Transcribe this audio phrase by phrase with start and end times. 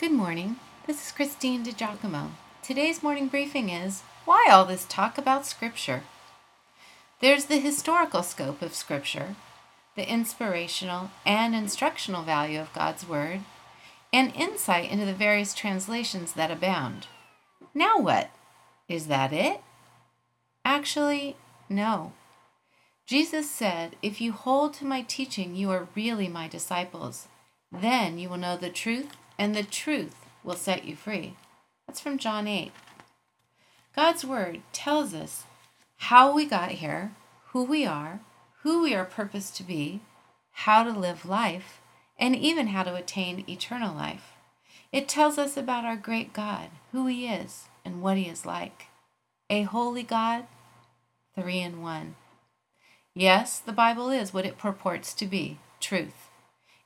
[0.00, 0.56] Good morning.
[0.86, 2.30] This is Christine DiGiacomo.
[2.62, 6.04] Today's morning briefing is Why all this talk about Scripture?
[7.20, 9.36] There's the historical scope of Scripture,
[9.96, 13.40] the inspirational and instructional value of God's Word,
[14.10, 17.06] and insight into the various translations that abound.
[17.74, 18.30] Now what?
[18.88, 19.60] Is that it?
[20.64, 21.36] Actually,
[21.68, 22.14] no.
[23.04, 27.28] Jesus said, If you hold to my teaching, you are really my disciples.
[27.70, 31.34] Then you will know the truth, and the truth will set you free.
[31.86, 32.72] That's from John 8.
[33.96, 35.44] God's Word tells us
[35.96, 37.12] how we got here,
[37.46, 38.20] who we are,
[38.62, 40.02] who we are purposed to be,
[40.52, 41.80] how to live life,
[42.18, 44.34] and even how to attain eternal life.
[44.92, 48.88] It tells us about our great God, who He is, and what He is like.
[49.48, 50.44] A holy God,
[51.34, 52.16] three in one.
[53.14, 56.28] Yes, the Bible is what it purports to be truth.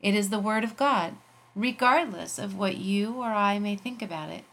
[0.00, 1.14] It is the Word of God,
[1.54, 4.44] regardless of what you or I may think about it.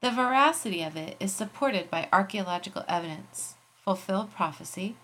[0.00, 4.96] The veracity of it is supported by archaeological evidence, fulfilled prophecy,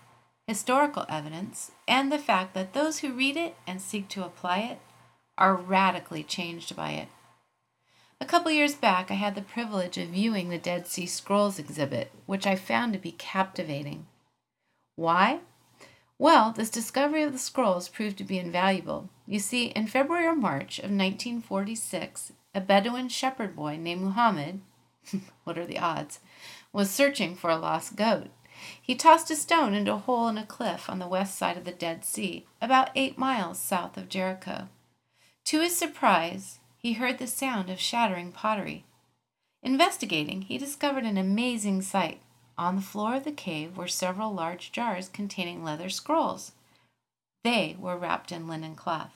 [0.47, 4.79] historical evidence, and the fact that those who read it and seek to apply it
[5.37, 7.09] are radically changed by it.
[8.19, 12.11] A couple years back, I had the privilege of viewing the Dead Sea Scrolls exhibit,
[12.25, 14.07] which I found to be captivating.
[14.95, 15.41] Why?
[16.19, 19.09] Well, this discovery of the scrolls proved to be invaluable.
[19.27, 24.61] You see, in February or March of 1946, a Bedouin shepherd boy named Muhammad,
[25.43, 26.19] what are the odds,
[26.73, 28.29] was searching for a lost goat.
[28.81, 31.65] He tossed a stone into a hole in a cliff on the west side of
[31.65, 34.69] the Dead Sea, about eight miles south of Jericho.
[35.45, 38.85] To his surprise, he heard the sound of shattering pottery.
[39.61, 42.21] Investigating, he discovered an amazing sight.
[42.57, 46.53] On the floor of the cave were several large jars containing leather scrolls.
[47.43, 49.13] They were wrapped in linen cloth.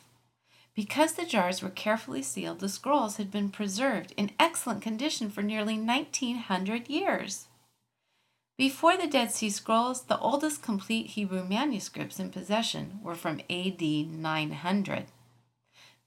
[0.75, 5.41] Because the jars were carefully sealed, the scrolls had been preserved in excellent condition for
[5.41, 7.47] nearly 1900 years.
[8.57, 13.81] Before the Dead Sea Scrolls, the oldest complete Hebrew manuscripts in possession were from AD
[13.81, 15.05] 900.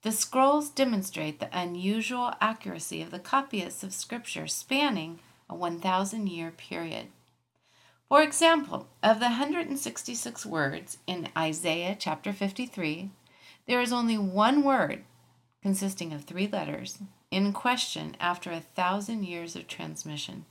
[0.03, 6.51] The scrolls demonstrate the unusual accuracy of the copyists of Scripture spanning a 1,000 year
[6.51, 7.07] period.
[8.07, 13.09] For example, of the 166 words in Isaiah chapter 53,
[13.67, 15.03] there is only one word,
[15.63, 16.99] consisting of three letters,
[17.31, 20.45] in question after a thousand years of transmission.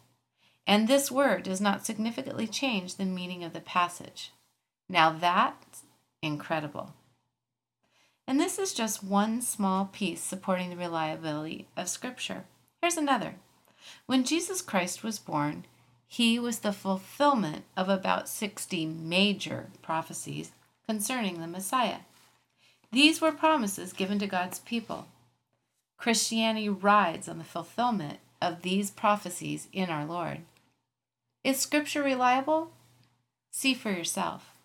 [0.67, 4.33] And this word does not significantly change the meaning of the passage.
[4.89, 5.85] Now that's
[6.23, 6.95] incredible.
[8.27, 12.45] And this is just one small piece supporting the reliability of Scripture.
[12.81, 13.37] Here's another.
[14.07, 15.67] When Jesus Christ was born,
[16.15, 20.53] he was the fulfillment of about 60 major prophecies
[20.87, 22.03] concerning the Messiah.
[22.93, 25.09] These were promises given to God's people.
[25.99, 30.43] Christianity rides on the fulfillment of these prophecies in our Lord.
[31.43, 32.71] Is Scripture reliable?
[33.51, 34.57] See for yourself.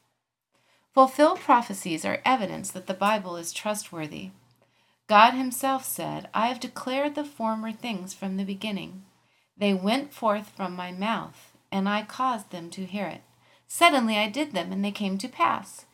[0.93, 4.29] Fulfilled prophecies are evidence that the Bible is trustworthy.
[5.07, 9.01] God Himself said, I have declared the former things from the beginning.
[9.59, 13.21] They went forth from my mouth, and I caused them to hear it.
[13.67, 15.85] Suddenly I did them, and they came to pass.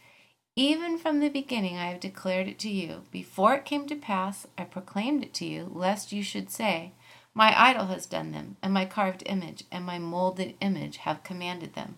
[0.56, 3.02] Even from the beginning I have declared it to you.
[3.12, 6.94] Before it came to pass, I proclaimed it to you, lest you should say,
[7.34, 11.74] My idol has done them, and my carved image and my molded image have commanded
[11.74, 11.98] them.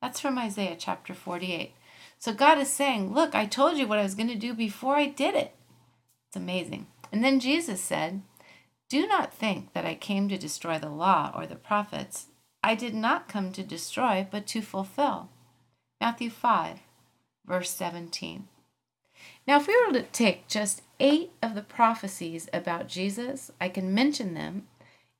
[0.00, 1.74] That's from Isaiah chapter 48.
[2.18, 4.94] So God is saying, Look, I told you what I was going to do before
[4.94, 5.54] I did it.
[6.28, 6.86] It's amazing.
[7.12, 8.22] And then Jesus said,
[8.90, 12.26] do not think that I came to destroy the law or the prophets.
[12.62, 15.30] I did not come to destroy, but to fulfill.
[16.00, 16.80] Matthew 5,
[17.46, 18.48] verse 17.
[19.46, 23.94] Now, if we were to take just eight of the prophecies about Jesus, I can
[23.94, 24.66] mention them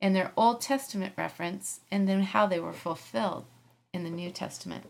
[0.00, 3.44] in their Old Testament reference and then how they were fulfilled
[3.92, 4.86] in the New Testament.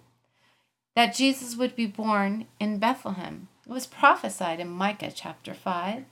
[0.96, 6.04] That Jesus would be born in Bethlehem was prophesied in Micah chapter 5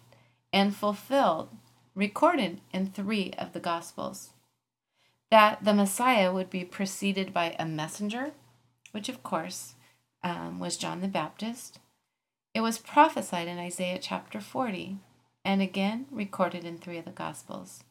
[0.52, 1.48] and fulfilled
[1.98, 4.30] recorded in three of the Gospels.
[5.32, 8.30] That the Messiah would be preceded by a messenger,
[8.92, 9.74] which of course
[10.22, 11.80] um, was John the Baptist.
[12.54, 14.98] It was prophesied in Isaiah chapter 40
[15.44, 17.82] and again recorded in three of the Gospels.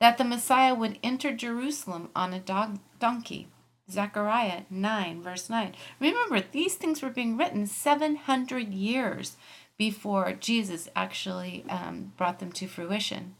[0.00, 3.46] That the Messiah would enter Jerusalem on a dog- donkey.
[3.88, 5.74] Zechariah 9, verse 9.
[6.00, 9.36] Remember, these things were being written 700 years
[9.76, 13.36] before Jesus actually um, brought them to fruition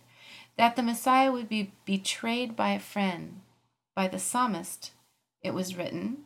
[0.56, 3.40] that the Messiah would be betrayed by a friend.
[3.96, 4.92] By the psalmist,
[5.42, 6.24] it was written,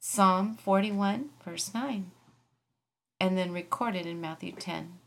[0.00, 2.10] Psalm 41, verse 9,
[3.20, 4.98] and then recorded in Matthew 10.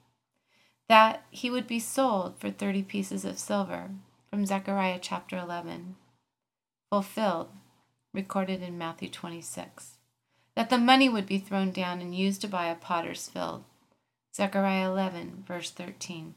[0.91, 3.91] that he would be sold for 30 pieces of silver,
[4.29, 5.95] from Zechariah chapter 11,
[6.89, 7.47] fulfilled,
[8.13, 9.91] recorded in Matthew 26.
[10.53, 13.63] That the money would be thrown down and used to buy a potter's field,
[14.35, 16.35] Zechariah 11, verse 13.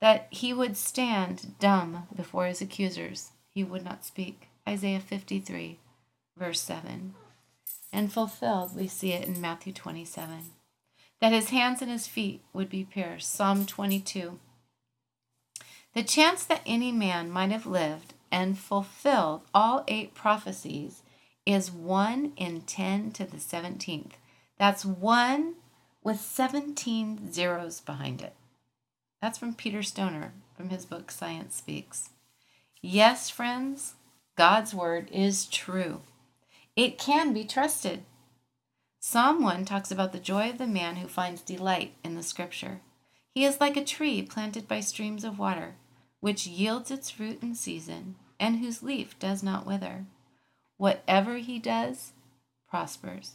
[0.00, 5.78] That he would stand dumb before his accusers, he would not speak, Isaiah 53,
[6.36, 7.14] verse 7.
[7.92, 10.50] And fulfilled, we see it in Matthew 27.
[11.20, 14.38] That his hands and his feet would be pierced, Psalm 22.
[15.94, 21.02] The chance that any man might have lived and fulfilled all eight prophecies
[21.46, 24.12] is 1 in 10 to the 17th.
[24.58, 25.54] That's 1
[26.04, 28.34] with 17 zeros behind it.
[29.20, 32.10] That's from Peter Stoner from his book Science Speaks.
[32.80, 33.94] Yes, friends,
[34.36, 36.02] God's word is true.
[36.76, 38.04] It can be trusted.
[39.00, 42.80] Psalm 1 talks about the joy of the man who finds delight in the scripture.
[43.34, 45.74] He is like a tree planted by streams of water,
[46.20, 50.06] which yields its fruit in season, and whose leaf does not wither.
[50.76, 52.12] Whatever he does
[52.68, 53.34] prospers.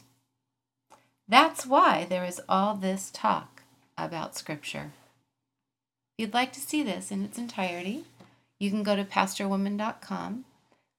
[1.28, 3.62] That's why there is all this talk
[3.96, 4.92] about Scripture.
[6.16, 8.04] If you'd like to see this in its entirety,
[8.60, 10.44] you can go to pastorwoman.com,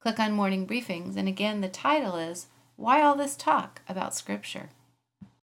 [0.02, 4.72] click on Morning Briefings, and again, the title is Why All This Talk About Scripture?